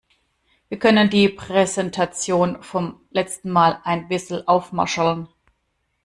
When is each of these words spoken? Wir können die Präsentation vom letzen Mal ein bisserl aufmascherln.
Wir 0.69 0.79
können 0.79 1.11
die 1.11 1.29
Präsentation 1.29 2.63
vom 2.63 3.01
letzen 3.11 3.51
Mal 3.51 3.79
ein 3.83 4.07
bisserl 4.07 4.41
aufmascherln. 4.47 5.27